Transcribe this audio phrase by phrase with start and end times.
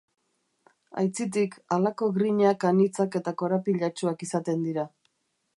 [1.01, 4.91] Aitzitik, halako grinak anitzak eta korapilatsuak izaten dira.